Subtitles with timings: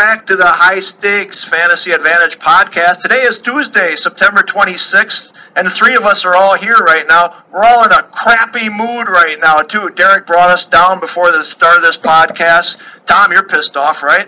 [0.00, 3.02] back to the High Stakes Fantasy Advantage podcast.
[3.02, 7.34] Today is Tuesday, September 26th, and the three of us are all here right now.
[7.52, 9.90] We're all in a crappy mood right now, too.
[9.94, 12.78] Derek brought us down before the start of this podcast.
[13.04, 14.26] Tom, you're pissed off, right?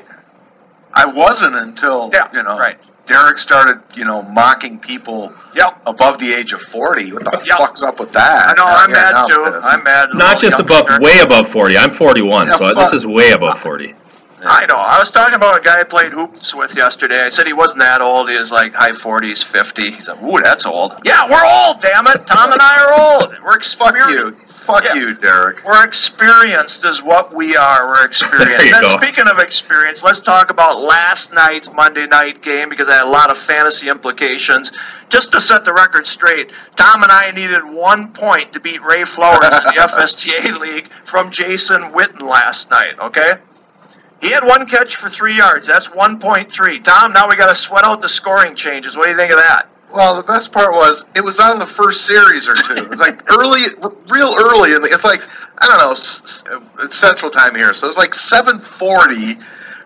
[0.92, 2.76] I wasn't until Yeah, you know right.
[3.06, 5.80] Derek started you know mocking people Yep.
[5.86, 7.14] above the age of forty.
[7.14, 7.56] What the Yep.
[7.58, 8.50] fuck's up with that?
[8.50, 9.60] I know, I'm yeah, now mad too.
[9.64, 10.08] I'm mad.
[10.12, 11.78] Not just above, way above 40.
[11.78, 12.76] I'm 41, Yeah, so fuck.
[12.76, 13.94] this is way above 40.
[14.44, 14.76] I know.
[14.76, 17.20] I was talking about a guy I played hoops with yesterday.
[17.20, 18.28] I said he wasn't that old.
[18.30, 19.90] He was like high 40s, 50.
[19.92, 20.94] He said, ooh, that's old.
[21.04, 22.26] Yeah, we're old, damn it.
[22.26, 23.30] Tom and I are old.
[23.42, 24.40] We're Fuck experienced.
[24.40, 24.94] you, fuck Yeah.
[24.94, 25.64] you, Derek.
[25.64, 27.86] We're experienced is what we are.
[27.88, 28.64] We're experienced.
[28.74, 28.96] And go.
[29.00, 33.10] speaking of experience, let's talk about last night's Monday night game because it had a
[33.10, 34.72] lot of fantasy implications.
[35.08, 39.04] Just to set the record straight, Tom and I needed one point to beat Ray
[39.04, 43.34] Flowers in the FSTA League from Jason Witten last night, okay?
[44.22, 45.66] He had one catch for three yards.
[45.66, 46.84] That's 1.3.
[46.84, 48.96] Tom, now we got to sweat out the scoring changes.
[48.96, 49.68] What do you think of that?
[49.92, 52.74] Well, the best part was it was on the first series or two.
[52.84, 53.66] It was like early,
[54.08, 55.22] real early, and it's like
[55.58, 55.90] I don't know,
[56.84, 59.36] it's Central Time here, so it's like seven forty.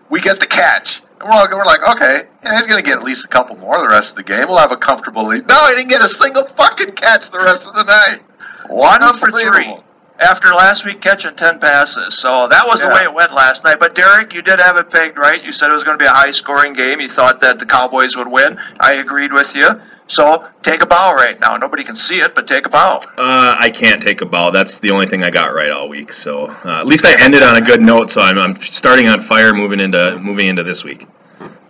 [0.09, 3.03] We get the catch, and we're all we're like, okay, yeah, he's gonna get at
[3.03, 4.47] least a couple more the rest of the game.
[4.47, 5.45] We'll have a comfortable lead.
[5.45, 8.21] No, he didn't get a single fucking catch the rest of the night.
[8.69, 9.75] One for three.
[10.19, 12.17] After last week catching 10 passes.
[12.17, 13.79] So that was the way it went last night.
[13.79, 15.43] But Derek, you did have it pegged right.
[15.43, 16.99] You said it was going to be a high scoring game.
[16.99, 18.59] You thought that the Cowboys would win.
[18.79, 19.81] I agreed with you.
[20.07, 21.57] So take a bow right now.
[21.57, 23.01] Nobody can see it, but take a bow.
[23.17, 24.51] Uh, I can't take a bow.
[24.51, 26.13] That's the only thing I got right all week.
[26.13, 28.11] So uh, at least I ended on a good note.
[28.11, 31.05] So I'm, I'm starting on fire, moving into moving into this week.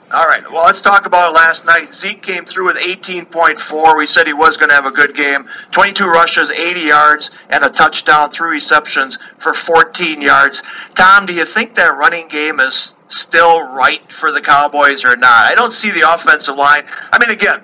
[0.09, 0.50] All right.
[0.50, 1.94] Well, let's talk about it last night.
[1.94, 3.97] Zeke came through with 18.4.
[3.97, 5.50] We said he was going to have a good game.
[5.72, 10.63] 22 rushes, 80 yards, and a touchdown, three receptions for 14 yards.
[10.96, 15.46] Tom, do you think that running game is still right for the Cowboys or not?
[15.46, 16.85] I don't see the offensive line.
[17.12, 17.62] I mean, again,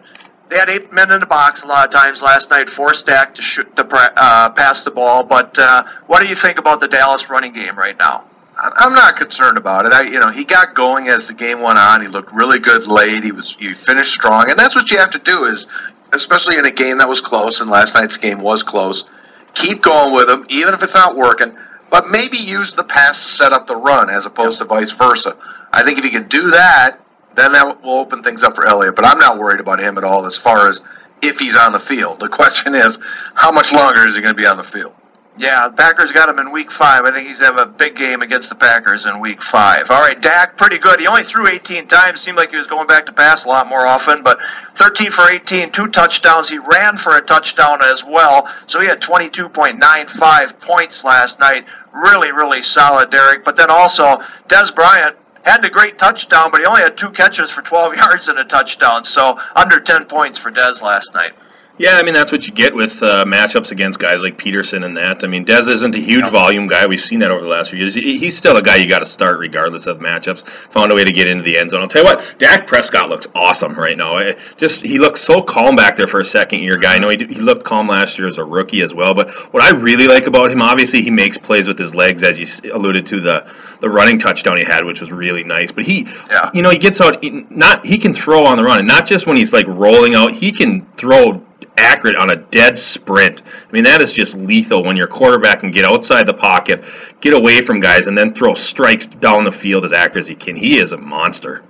[0.50, 3.38] they had eight men in the box a lot of times last night, four stacked
[3.38, 5.24] to shoot pra- uh, pass the ball.
[5.24, 8.26] But uh, what do you think about the Dallas running game right now?
[8.58, 9.94] I'm not concerned about it.
[9.94, 12.02] I, you know, he got going as the game went on.
[12.02, 13.24] He looked really good late.
[13.24, 15.46] He was, he finished strong, and that's what you have to do.
[15.46, 15.66] Is
[16.14, 19.10] especially in a game that was close, and last night's game was close.
[19.56, 21.56] Keep going with him, even if it's not working.
[21.90, 25.38] But maybe use the pass to set up the run as opposed to vice versa.
[25.72, 26.98] I think if he can do that,
[27.36, 28.96] then that will open things up for Elliott.
[28.96, 30.82] But I'm not worried about him at all as far as
[31.22, 32.20] if he's on the field.
[32.20, 32.98] The question is,
[33.36, 34.94] how much longer is he going to be on the field?
[35.36, 37.06] Yeah, the Packers got him in week five.
[37.06, 39.90] I think he's have a big game against the Packers in week five.
[39.90, 41.00] All right, Dak, pretty good.
[41.00, 42.22] He only threw 18 times.
[42.22, 44.40] Seemed like he was going back to pass a lot more often, but
[44.76, 46.50] 13 for 18, two touchdowns.
[46.50, 51.66] He ran for a touchdown as well, so he had 22.95 points last night.
[51.92, 53.44] Really, really solid, Derek.
[53.44, 57.50] But then also, Dez Bryant had the great touchdown, but he only had two catches
[57.50, 61.34] for 12 yards and a touchdown, so under 10 points for Dez last night.
[61.80, 64.96] Yeah, I mean that's what you get with uh, matchups against guys like Peterson and
[64.96, 65.24] that.
[65.24, 66.86] I mean, Dez isn't a huge volume guy.
[66.86, 67.96] We've seen that over the last few years.
[67.96, 70.48] He's still a guy you got to start regardless of matchups.
[70.72, 71.82] Found a way to get into the end zone.
[71.82, 74.14] I'll tell you what, Dak Prescott looks awesome right now.
[74.18, 76.94] I- Just he looks so calm back there for a second year guy.
[76.96, 79.16] I know he, did- he looked calm last year as a rookie as well.
[79.16, 82.40] But what I really like about him, obviously, he makes plays with his legs, as
[82.40, 85.72] you alluded to the the running touchdown he had, which was really nice.
[85.74, 86.52] But he, Yeah.
[86.54, 87.22] you know, he gets out.
[87.50, 90.34] Not he can throw on the run, and not just when he's like rolling out.
[90.34, 91.43] He can throw
[91.78, 93.42] accurate on a dead sprint.
[93.46, 96.84] I mean, that is just lethal when your quarterback can get outside the pocket,
[97.22, 100.36] get away from guys, and then throw strikes down the field as accurate as he
[100.36, 100.56] can.
[100.56, 101.64] He is a monster.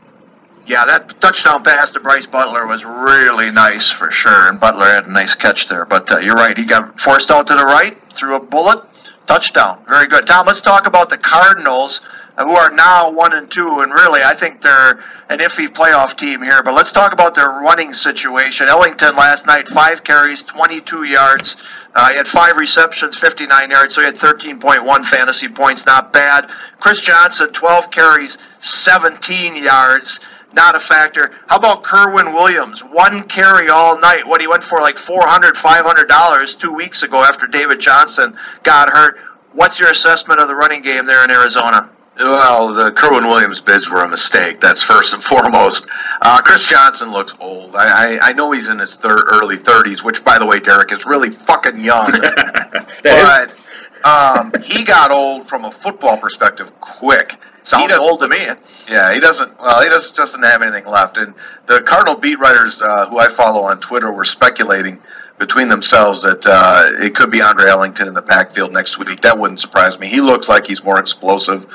[0.65, 5.07] Yeah, that touchdown pass to Brice Butler was really nice for sure, and Butler had
[5.07, 5.85] a nice catch there.
[5.85, 8.81] But uh, you're right, he got forced out to the right, threw a bullet,
[9.27, 9.83] touchdown.
[9.87, 10.25] Very good.
[10.25, 11.99] Tom, let's talk about the Cardinals,
[12.37, 16.41] who are now one and two, and really, I think they're an iffy playoff team
[16.41, 16.63] here.
[16.63, 18.67] But let's talk about their running situation.
[18.67, 21.55] Ellington last night, five carries, 22 yards.
[21.95, 25.85] Uh, he had five receptions, 59 yards, so he had 13.1 fantasy points.
[25.85, 26.49] Not bad.
[26.79, 30.19] Chris Johnson, 12 carries, 17 yards
[30.53, 31.31] not a factor.
[31.47, 32.81] How about Kerwynn Williams?
[32.81, 34.27] One carry all night.
[34.27, 39.17] What he went for like $400, $500 two weeks ago after David Johnson got hurt.
[39.53, 41.89] What's your assessment of the running game there in Arizona?
[42.17, 44.61] Well, the Kerwynn Williams bids were a mistake.
[44.61, 45.87] That's first and foremost.
[46.21, 47.75] Uh, Chris Johnson looks old.
[47.75, 50.91] I, I, I know he's in his thir- early 30s, which, by the way, Derek
[50.91, 52.11] is really fucking young.
[53.03, 53.55] but
[54.03, 57.35] um, he got old from a football perspective quick.
[57.63, 58.45] Sounds old to me.
[58.89, 59.57] Yeah, he doesn't.
[59.57, 61.17] Well, he doesn't doesn't have anything left.
[61.17, 61.33] And
[61.65, 65.01] the Cardinal beat writers uh, who I follow on Twitter were speculating
[65.43, 69.23] between themselves that uh, it could be Andre Ellington in the backfield next week.
[69.23, 70.07] That wouldn't surprise me.
[70.07, 71.67] He looks like he's more explosive.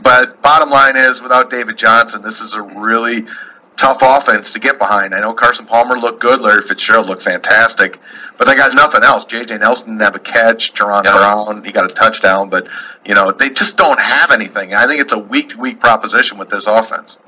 [0.00, 3.26] But bottom line is, without David Johnson, this is a really
[3.74, 5.12] tough offense to get behind.
[5.12, 6.40] I know Carson Palmer looked good.
[6.40, 7.98] Larry Fitzgerald looked fantastic,
[8.38, 9.24] but they got nothing else.
[9.24, 9.58] J.J.
[9.58, 10.72] Nelson didn't have a catch.
[10.74, 11.16] Jaron Yeah.
[11.16, 12.68] Brown, he got a touchdown, but
[13.04, 14.72] you know they just don't have anything.
[14.72, 17.18] I think it's a week to week proposition with this offense.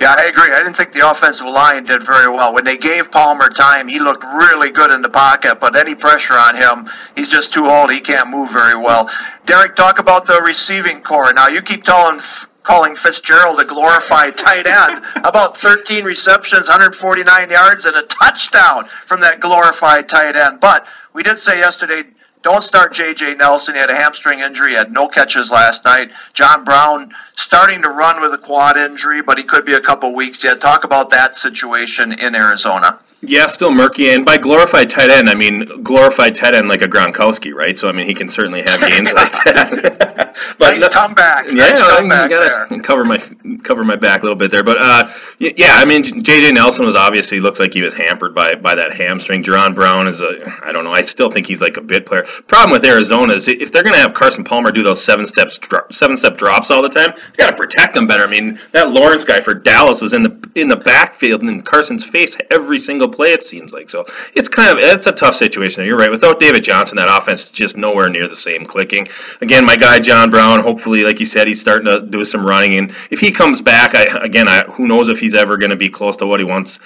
[0.00, 0.52] Yeah, I agree.
[0.52, 2.54] I didn't think the offensive line did very well.
[2.54, 6.34] When they gave Palmer time, he looked really good in the pocket, but any pressure
[6.34, 7.90] on him, he's just too old.
[7.90, 9.10] He can't move very well.
[9.46, 11.32] Derek, talk about the receiving corps.
[11.32, 12.20] Now, you keep telling,
[12.62, 15.02] calling Fitzgerald a glorified tight end.
[15.16, 20.60] About 13 receptions, 149 yards, and a touchdown from that glorified tight end.
[20.60, 22.04] But we did say yesterday,
[22.42, 23.34] don't start J.J.
[23.34, 23.74] Nelson.
[23.74, 24.74] He had a hamstring injury.
[24.74, 26.10] Had no catches last night.
[26.34, 30.14] John Brown starting to run with a quad injury, but he could be a couple
[30.14, 30.60] weeks yet.
[30.60, 33.00] Talk about that situation in Arizona.
[33.20, 34.10] Yeah, still murky.
[34.10, 37.76] And by glorified tight end, I mean glorified tight end like a Gronkowski, right?
[37.76, 40.36] So I mean he can certainly have games like that.
[40.56, 41.46] but nice no- comeback.
[41.46, 42.80] yeah, nice I comeback gotta there.
[42.80, 43.18] cover my
[43.64, 45.10] cover my back a little bit there, but uh,
[45.40, 48.92] yeah, I mean JJ Nelson was obviously looks like he was hampered by by that
[48.94, 49.42] hamstring.
[49.42, 50.92] Jaron Brown is a I don't know.
[50.92, 52.22] I still think he's like a bit player.
[52.46, 55.58] Problem with Arizona is if they're gonna have Carson Palmer do those seven steps
[55.90, 58.22] seven step drops all the time, they gotta protect him better.
[58.22, 61.62] I mean that Lawrence guy for Dallas was in the in the backfield and in
[61.62, 63.32] Carson's face every single play.
[63.32, 64.06] It seems like so.
[64.34, 65.84] It's kind of it's a tough situation.
[65.84, 66.10] You're right.
[66.10, 69.08] Without David Johnson, that offense is just nowhere near the same clicking.
[69.40, 70.60] Again, my guy John Brown.
[70.60, 73.94] Hopefully, like you said, he's starting to do some running, and if he comes back,
[73.94, 76.44] I again, I, who knows if he's ever going to be close to what he
[76.44, 76.78] once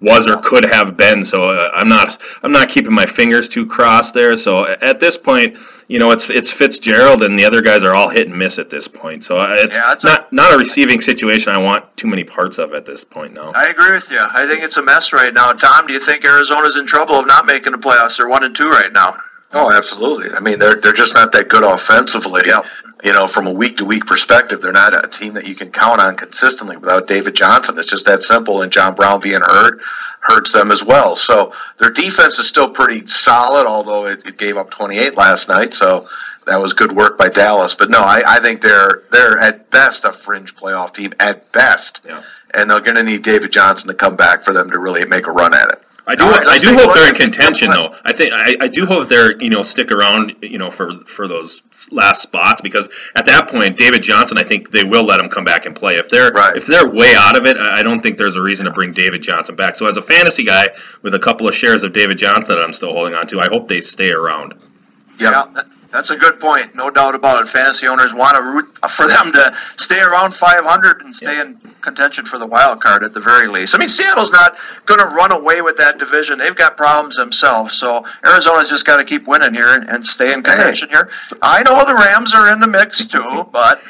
[0.00, 1.24] was or could have been.
[1.24, 4.36] So uh, I'm not I'm not keeping my fingers too crossed there.
[4.36, 5.58] So at this point,
[5.88, 8.70] you know, it's it's Fitzgerald and the other guys are all hit and miss at
[8.70, 9.24] this point.
[9.24, 12.24] So uh, it's Yeah, it's a- not not a receiving situation I want too many
[12.24, 13.52] parts of at this point now.
[13.54, 14.20] I agree with you.
[14.20, 15.52] I think it's a mess right now.
[15.52, 18.16] Tom, do you think Arizona's in trouble of not making the playoffs?
[18.16, 19.18] They're one and two right now.
[19.52, 20.30] Oh, absolutely.
[20.34, 22.42] I mean, they're they're just not that good offensively.
[22.46, 22.62] Yeah.
[23.02, 25.70] You know, from a week to week perspective, they're not a team that you can
[25.70, 27.78] count on consistently without David Johnson.
[27.78, 28.62] It's just that simple.
[28.62, 29.80] And John Brown being hurt
[30.20, 31.16] hurts them as well.
[31.16, 35.72] So their defense is still pretty solid, although it, it gave up 28 last night.
[35.72, 36.08] So
[36.46, 37.74] that was good work by Dallas.
[37.74, 42.02] But no, I, I think they're they're at best a fringe playoff team at best.
[42.04, 42.22] Yeah.
[42.52, 45.26] And they're going to need David Johnson to come back for them to really make
[45.26, 45.82] a run at it.
[46.10, 46.24] I do.
[46.24, 47.94] All right, I do hope they're in at- contention, though.
[48.04, 51.28] I think I, I do hope they're you know stick around you know for for
[51.28, 51.62] those
[51.92, 55.44] last spots because at that point, David Johnson, I think they will let him come
[55.44, 55.94] back and play.
[55.94, 56.56] If they're Right.
[56.56, 58.92] if they're way out of it, I I don't think there's a reason to bring
[58.92, 59.76] David Johnson back.
[59.76, 60.70] So as a fantasy guy
[61.02, 63.46] with a couple of shares of David Johnson that I'm still holding on to, I
[63.46, 64.54] hope they stay around.
[65.20, 66.74] Yeah, that- that's a good point.
[66.74, 67.48] No doubt about it.
[67.48, 72.26] Fantasy owners want to root for them to stay around 500 and stay in contention
[72.26, 73.74] for the wild card at the very least.
[73.74, 74.56] I mean, Seattle's not
[74.86, 76.38] going to run away with that division.
[76.38, 77.74] They've got problems themselves.
[77.74, 81.10] So Arizona's just got to keep winning here and, and stay in contention here.
[81.42, 83.80] I know the Rams are in the mix too, but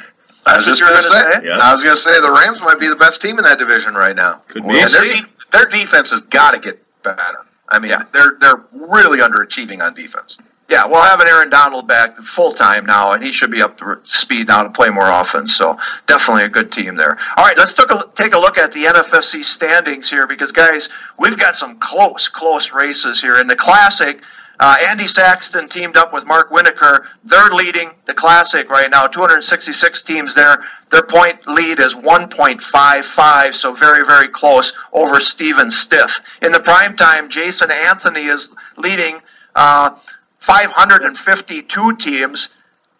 [0.46, 1.40] I that's was what just you're going going to to say.
[1.42, 1.46] say.
[1.48, 1.58] Yeah.
[1.60, 3.94] I was going to say the Rams might be the best team in that division
[3.94, 4.42] right now.
[4.48, 4.74] Could be.
[4.74, 7.44] Their, de- their defense has got to get better.
[7.68, 8.02] I mean, Yeah.
[8.12, 10.38] they're they're really underachieving on defense.
[10.70, 13.78] Yeah, we'll have an Aaron Donald back full time now, and he should be up
[13.78, 15.52] to speed now to play more offense.
[15.56, 17.18] So definitely a good team there.
[17.36, 20.88] All right, let's take a, take a look at the NFFC standings here because guys,
[21.18, 24.22] we've got some close, close races here in the Classic.
[24.60, 27.04] Uh, Andy Saxton teamed up with Mark Winokur.
[27.24, 29.08] They're leading the Classic right now.
[29.08, 30.64] 266 teams there.
[30.90, 36.20] Their point lead is 1.55, so very, very close over Steven Stiff.
[36.40, 39.20] In the prime time, Jason Anthony is leading.
[39.56, 39.96] Uh,
[40.40, 42.48] 552 teams.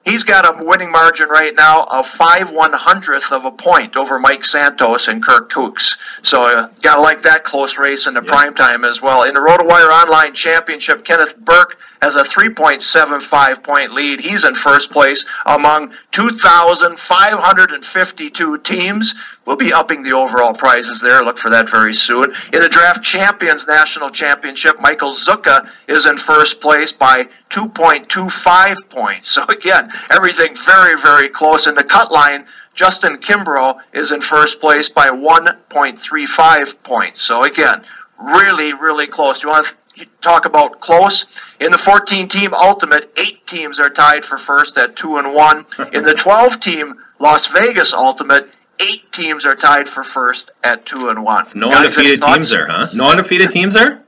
[0.03, 4.19] He's got a winning margin right now of five one hundredth of a point over
[4.19, 5.99] Mike Santos and Kirk Kooks.
[6.23, 9.25] So uh, gotta like that close race in the prime time as well.
[9.25, 14.21] In the RotoWire Online Championship, Kenneth Burke has a 3.75 point lead.
[14.21, 19.15] He's in first place among 2,552 teams.
[19.51, 21.25] We'll be upping the overall prizes there.
[21.25, 22.33] Look for that very soon.
[22.53, 29.29] In the Draft Champions National Championship, Michael Zucca is in first place by 2.25 points.
[29.29, 31.67] So again, everything very, very close.
[31.67, 37.21] In the cut line, Justin Kimbrough is in first place by 1.35 points.
[37.21, 37.83] So again,
[38.21, 39.43] really, really close.
[39.43, 41.27] You want to talk about close?
[41.59, 45.67] In the 14 team ultimate, eight teams are tied for first at two and one.
[45.93, 48.49] In the 12 team Las Vegas Ultimate,
[48.81, 51.45] eight teams are tied for first at two and one.
[51.55, 52.89] No Guys, undefeated teams there, huh?
[52.95, 54.03] No undefeated teams there?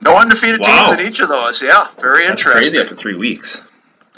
[0.00, 0.88] No undefeated Wow.
[0.88, 1.60] teams in each of those.
[1.62, 2.52] Yeah, very That's interesting.
[2.62, 3.60] crazy after three weeks.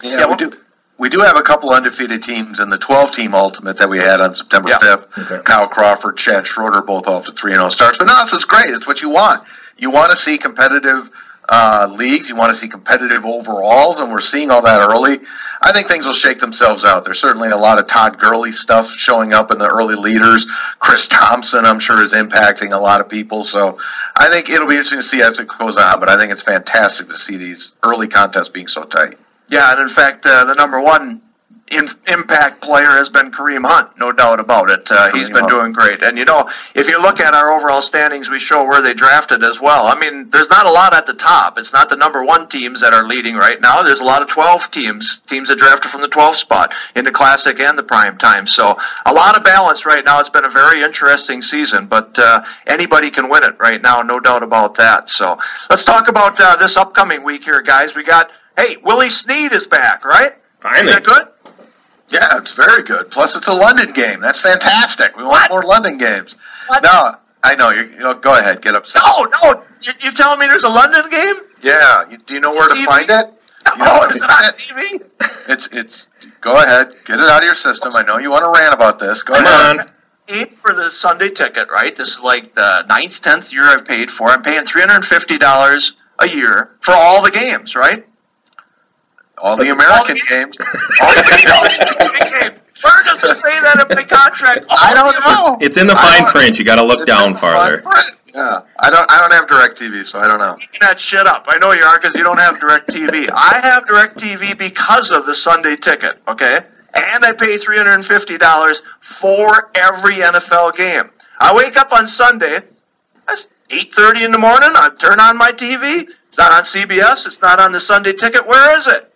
[0.02, 0.56] Yeah, Yeah, we well- do.
[0.96, 4.20] We do have a couple undefeated teams in the 12 team ultimate that we had
[4.20, 4.78] on September Yeah.
[4.78, 5.06] 5th.
[5.18, 5.40] Okay.
[5.44, 7.98] Kyle Crawford, Chad Schroeder, both off to 3 0 starts.
[7.98, 8.70] But no, this is great.
[8.70, 9.42] It's what you want.
[9.76, 11.10] You want to see competitive
[11.48, 12.28] uh, leagues.
[12.28, 15.18] You want to see competitive overalls, and we're seeing all that early.
[15.60, 17.04] I think things will shake themselves out.
[17.04, 20.46] There's certainly a lot of Todd Gurley stuff showing up in the early leaders.
[20.78, 23.44] Chris Thompson, I'm sure, is impacting a lot of people.
[23.44, 23.78] So
[24.16, 26.00] I think it'll be interesting to see as it goes on.
[26.00, 29.16] But I think it's fantastic to see these early contests being so tight.
[29.48, 31.22] Yeah, and in fact, uh, the number one
[31.70, 34.90] in, impact player has been Kareem Hunt, no doubt about it.
[34.90, 35.50] Uh, he's Kareem been Hunt.
[35.50, 36.02] doing great.
[36.02, 39.42] And you know, if you look at our overall standings, we show where they drafted
[39.42, 39.86] as well.
[39.86, 41.58] I mean, there's not a lot at the top.
[41.58, 43.82] It's not the number one teams that are leading right now.
[43.82, 47.12] There's a lot of 12 teams, teams that drafted from the 12 spot in the
[47.12, 48.46] classic and the prime time.
[48.46, 50.20] So a lot of balance right now.
[50.20, 54.20] It's been a very interesting season, but uh, anybody can win it right now, no
[54.20, 55.08] doubt about that.
[55.08, 55.38] So
[55.70, 57.94] let's talk about uh, this upcoming week here, guys.
[57.94, 60.32] We got, hey, Willie Snead is back, right?
[60.60, 60.88] Finally.
[60.88, 61.28] Is that good?
[62.10, 63.10] Yeah, it's very good.
[63.10, 64.20] Plus, it's a London game.
[64.20, 65.16] That's fantastic.
[65.16, 65.50] We want What?
[65.50, 66.36] more London games.
[66.66, 66.82] What?
[66.82, 67.70] No, I know.
[67.70, 69.02] You're, you know, go ahead, get upset.
[69.04, 69.62] No, no.
[69.82, 71.34] You, you telling me there's a London game?
[71.62, 72.84] Yeah, you, do you know where to TV?
[72.84, 73.32] find it?
[73.76, 75.04] You know where is to it on TV?
[75.48, 76.08] It's it's.
[76.40, 77.96] Go ahead, get it out of your system.
[77.96, 79.22] I know you want to rant about this.
[79.22, 79.78] Go Come ahead.
[79.80, 79.86] on.
[80.26, 81.94] Paid for the Sunday ticket, right?
[81.96, 84.28] This is like the ninth, tenth year I've paid for.
[84.28, 88.06] I'm paying three hundred and fifty dollars a year for all the games, right?
[89.44, 90.58] All the American the- games.
[91.00, 92.60] All the games.
[92.82, 94.64] Where does it say that in my contract?
[94.68, 95.58] All I don't know.
[95.64, 96.58] It's in the fine print.
[96.58, 97.82] You got to look It's down in the farther.
[97.82, 98.10] fine print.
[98.34, 99.08] Yeah, I don't.
[99.10, 100.56] I don't have Directv, so I don't know.
[100.80, 101.44] That shit up.
[101.46, 103.30] I know you are because you don't have Direct TV.
[103.32, 106.60] I have Direct TV because of the Sunday ticket, okay?
[106.94, 111.10] And I pay three hundred and fifty dollars for every NFL game.
[111.38, 112.60] I wake up on Sunday.
[113.28, 114.70] That's eight thirty in the morning.
[114.74, 116.08] I turn on my TV.
[116.28, 117.26] It's not on CBS.
[117.26, 118.46] It's not on the Sunday ticket.
[118.48, 119.13] Where is it?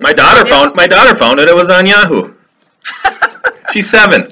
[0.00, 1.48] My daughter found my daughter found it.
[1.48, 2.34] It was on Yahoo.
[3.72, 4.28] She's seven.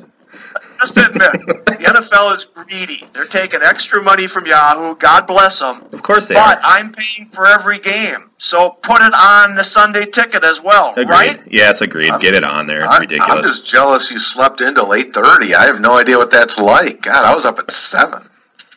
[0.80, 3.06] Just admit, the NFL is greedy.
[3.12, 4.96] They're taking extra money from Yahoo.
[4.96, 5.80] God bless them.
[5.92, 6.60] Of course they But are.
[6.60, 10.90] But I'm paying for every game, so put it on the Sunday ticket as well,
[10.90, 11.08] Agreed.
[11.08, 11.40] right?
[11.48, 12.10] Yes, agreed.
[12.18, 12.80] Get it on there.
[12.80, 13.46] It's I'm, I'm ridiculous.
[13.46, 15.54] just jealous you slept until eight thirty.
[15.54, 17.02] I have no idea what that's like.
[17.02, 18.28] God, I was up at seven.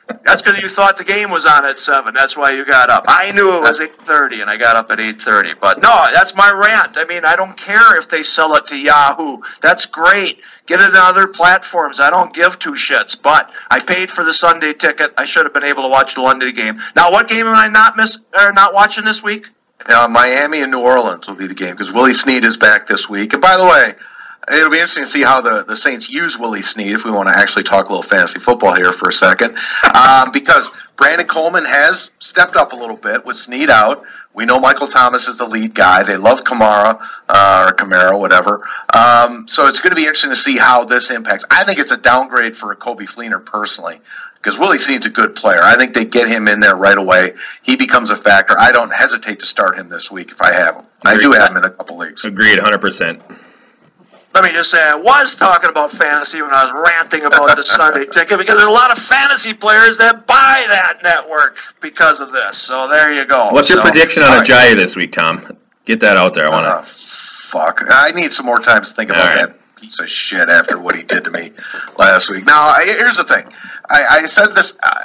[0.07, 2.13] That's because you thought the game was on at seven.
[2.13, 3.05] That's why you got up.
[3.07, 5.53] I knew it was eight thirty, and I got up at eight thirty.
[5.53, 6.97] But no, that's my rant.
[6.97, 9.39] I mean, I don't care if they sell it to Yahoo.
[9.61, 10.41] That's great.
[10.67, 11.99] Get it on other platforms.
[11.99, 13.19] I don't give two shits.
[13.19, 15.13] But I paid for the Sunday ticket.
[15.17, 16.81] I should have been able to watch the London game.
[16.95, 19.47] Now, what game am I not miss or not watching this week?
[19.87, 23.07] Uh, Miami and New Orleans will be the game because Willie Snead is back this
[23.07, 23.33] week.
[23.33, 23.95] And by the way,
[24.51, 27.29] it'll be interesting to see how the, the Saints use Willie Snead if we want
[27.29, 29.57] to actually talk a little fantasy football here for a second.
[29.93, 34.03] Um, because Brandon Coleman has stepped up a little bit with Snead out.
[34.33, 36.03] We know Michael Thomas is the lead guy.
[36.03, 38.67] They love Kamara uh, or Camaro, whatever.
[38.93, 41.45] Um, so it's going to be interesting to see how this impacts.
[41.49, 44.01] I think it's a downgrade for Coby Fleener personally
[44.35, 45.61] because Willie Snead's a good player.
[45.61, 47.33] I think they get him in there right away.
[47.63, 48.55] He becomes a factor.
[48.57, 50.85] I don't hesitate to start him this week if I have him.
[51.03, 52.25] I do have him in a couple leagues.
[52.25, 53.21] Agreed, hundred percent.
[54.35, 57.63] Let me just say, I was talking about fantasy when I was ranting about the
[57.63, 62.33] Sunday ticket because there's a lot of fantasy players that buy that network because of
[62.33, 62.57] this.
[62.57, 63.49] So there you go.
[63.51, 64.45] What's your So- prediction on right.
[64.45, 65.57] Ajayi this week, Tom?
[65.85, 66.47] Get that out there.
[66.47, 66.83] I want Uh, to.
[66.83, 67.83] fuck.
[67.89, 69.47] I need some more time to think about right.
[69.47, 71.53] that piece of shit after what he did to me
[71.97, 72.45] last week.
[72.45, 73.45] Now, I, here's the thing.
[73.89, 74.95] I, I said this uh,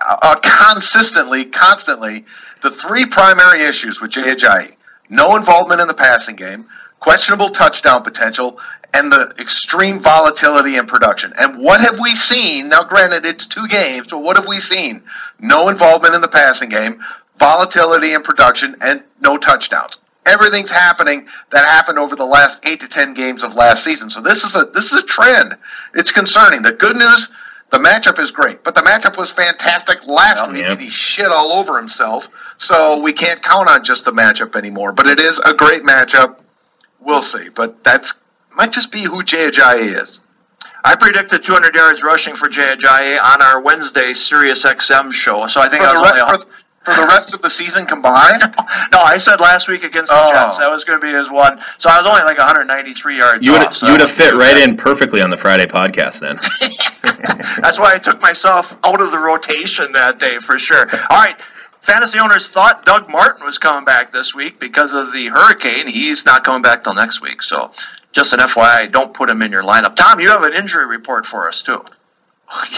[0.00, 0.34] uh,
[0.74, 2.24] consistently, constantly.
[2.62, 4.74] The three primary issues with Jay Ajayi:
[5.10, 6.66] no involvement in the passing game,
[7.00, 8.58] questionable touchdown potential,
[8.92, 11.32] and the extreme volatility in production.
[11.38, 12.68] And what have we seen?
[12.68, 15.02] Now, granted, it's two games, but what have we seen?
[15.40, 17.02] No involvement in the passing game,
[17.38, 19.98] volatility in production, and no touchdowns.
[20.26, 24.08] Everything's happening that happened over the last eight to ten games of last season.
[24.08, 25.54] So this is a this is a trend.
[25.92, 26.62] It's concerning.
[26.62, 27.28] The good news,
[27.70, 30.72] the matchup is great, but the matchup was fantastic last week, Yeah.
[30.72, 32.28] and he shit all over himself.
[32.56, 34.92] So we can't count on just the matchup anymore.
[34.92, 36.36] But it is a great matchup.
[37.04, 37.48] We'll see.
[37.48, 38.14] But that's
[38.56, 40.20] might just be who Jay Ajayi is.
[40.84, 45.46] I predicted 200 yards rushing for Jay Ajayi on our Wednesday Sirius XM show.
[45.46, 46.38] So I think For I the, was re- only.
[46.38, 48.42] for, for the rest of the season combined,
[48.92, 50.30] No, I said last week against the Oh.
[50.32, 51.58] Jets that was going to be his one.
[51.78, 53.76] So I was only like 193 yards You would off.
[53.76, 56.36] so you would have fit right too in perfectly on the Friday podcast then.
[57.62, 60.86] That's why I took myself out of the rotation that day for sure.
[61.10, 61.36] All right.
[61.84, 65.86] Fantasy owners thought Doug Martin was coming back this week because of the hurricane.
[65.86, 67.42] He's not coming back till next week.
[67.42, 67.72] So
[68.12, 69.94] just an FYI, don't put him in your lineup.
[69.96, 71.84] Tom, you have an injury report for us too.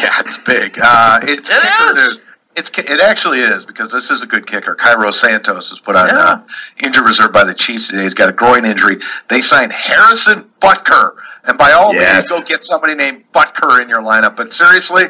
[0.00, 0.78] Yeah, it's big.
[0.82, 1.98] Uh, it's It is.
[2.14, 2.20] is-
[2.56, 4.74] It's it actually is because this is a good kicker.
[4.74, 6.16] Cairo Santos was put on Yeah.
[6.18, 6.40] uh,
[6.82, 8.02] injured reserve by the Chiefs today.
[8.04, 9.00] He's got a groin injury.
[9.28, 12.30] They signed Harrison Butker, and by all Yes.
[12.30, 14.36] means, go get somebody named Butker in your lineup.
[14.36, 15.04] But seriously,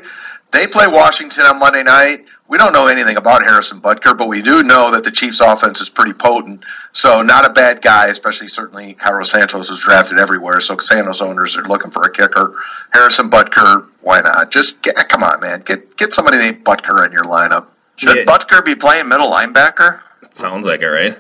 [0.51, 2.25] they play Washington on Monday night.
[2.49, 5.81] We don't know anything about Harrison Butker, but we do know that the Chiefs' offense
[5.81, 6.65] is pretty potent.
[6.93, 10.61] So not a bad guy, especially certainly Cairo Santos is drafted everywhere.
[10.61, 12.55] So Santos owners are looking for a kicker.
[12.93, 14.53] Harrison Butker, why not?
[14.53, 17.67] Just get, ah, come on, man, get get somebody named Butker in your lineup.
[17.97, 18.25] Should Yeah.
[18.25, 20.01] Butker be playing middle linebacker?
[20.33, 21.19] Sounds like it, right?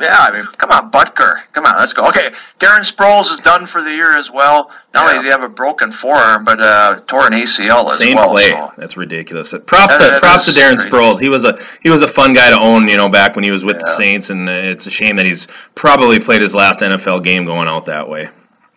[0.00, 1.40] Yeah, I mean, come on, Butker.
[1.52, 2.06] Come on, let's go.
[2.08, 4.70] Okay, Darren Sproles is done for the year as well.
[4.94, 5.22] Not only Yeah.
[5.22, 8.30] did he have a broken forearm, but uh, tore an ACL as Same well.
[8.30, 8.50] play.
[8.50, 9.52] so- That's ridiculous.
[9.66, 10.88] Props That- to props to Darren crazy.
[10.90, 11.20] Sproles.
[11.20, 12.88] He was a he was a fun guy to own.
[12.88, 15.26] You know, back when he was with the Saints, and uh, it's a shame that
[15.26, 18.28] he's probably played his last NFL game going out that way.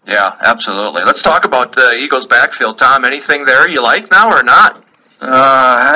[0.08, 1.04] Yeah, absolutely.
[1.04, 3.06] Let's talk about the Eagles' backfield, Tom.
[3.06, 4.84] Anything there you like now or not?
[5.24, 5.28] Uh,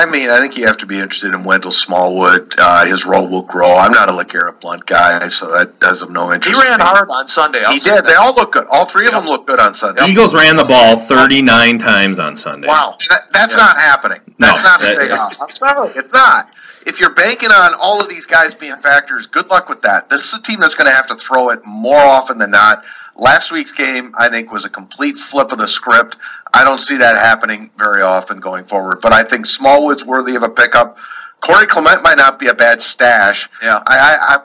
[0.02, 2.54] I mean, I think you have to be interested in Wendell Smallwood.
[2.56, 3.74] Uh, his role will grow.
[3.74, 6.56] I'm not a LeGarrette Blunt guy, so that does him no interest.
[6.56, 7.60] He ran in hard on Sunday.
[7.64, 7.94] I'll He did.
[7.94, 8.06] that.
[8.06, 8.68] They all look good.
[8.70, 10.06] All three of them look good on Sunday.
[10.06, 12.68] Eagles ran the ball 39 times on Sunday.
[12.68, 12.98] Wow.
[13.10, 13.64] That, that's Yeah.
[13.64, 14.20] not happening.
[14.38, 15.36] No, That's not that- a payoff.
[15.42, 16.48] I'm sorry, it's not.
[16.86, 20.08] If you're banking on all of these guys being factors, good luck with that.
[20.08, 22.84] This is a team that's going to have to throw it more often than not.
[23.16, 26.16] Last week's game, I think, was a complete flip of the script.
[26.56, 30.42] I don't see that happening very often going forward, but I think Smallwood's worthy of
[30.42, 30.98] a pickup.
[31.42, 33.48] Corey Clement might not be a bad stash.
[33.62, 33.82] Yeah.
[33.86, 34.38] I, I,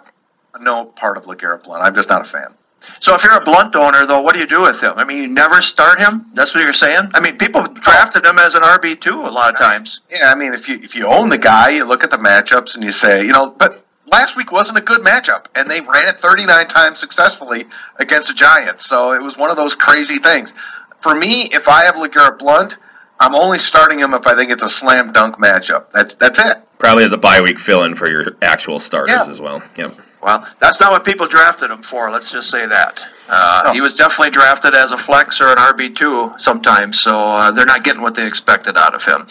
[0.53, 1.82] I'm no part of LeGarrette Blunt.
[1.82, 2.53] I'm just not a fan.
[3.00, 4.94] So if you're a blunt owner, though, what do you do with him?
[4.98, 6.25] I mean, you never start him.
[6.34, 7.12] That's what you're saying.
[7.13, 10.01] I mean, people drafted him as an RB two a lot of times.
[10.12, 12.75] Yeah, I mean, if you if you own the guy, you look at the matchups
[12.75, 16.08] and you say, you know, but last week wasn't a good matchup, and they ran
[16.08, 17.65] it 39 times successfully
[17.98, 18.86] against the Giants.
[18.86, 20.53] So it was one of those crazy things.
[21.01, 22.77] For me, if I have LeGarrette Blunt,
[23.20, 25.91] I'm only starting him if I think it's a slam dunk matchup.
[25.91, 26.58] That's that's it.
[26.80, 29.30] Probably as a bye week fill in for your actual starters Yeah.
[29.30, 29.62] as well.
[29.78, 29.93] Yep.
[30.23, 32.12] Well, that's not what people drafted him for.
[32.12, 33.04] Let's just say that.
[33.28, 33.73] Uh, No.
[33.73, 37.65] He was definitely drafted as a flex or an RB two sometimes, so uh, they're
[37.65, 39.28] not getting what they expected out of him.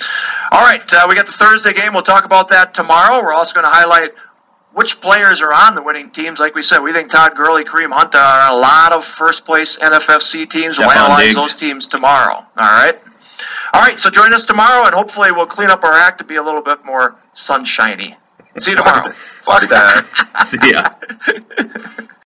[0.51, 1.93] All right, uh, we got the Thursday game.
[1.93, 3.23] We'll talk about that tomorrow.
[3.23, 4.15] We're also going to highlight
[4.73, 6.39] which players are on the winning teams.
[6.39, 9.79] Like we said, we think Todd Gurley, Kareem Hunt are a lot of first place
[9.79, 10.79] NFFC teams.
[10.79, 11.35] We'll analyze Diggs.
[11.35, 12.35] those teams tomorrow.
[12.35, 12.99] All right.
[13.73, 16.37] All right, so join us tomorrow, and hopefully we'll clean up our act to be
[16.37, 18.17] a little bit more sunshiny.
[18.59, 19.11] See you tomorrow.
[19.43, 20.47] Fuck that.
[20.47, 22.07] See ya.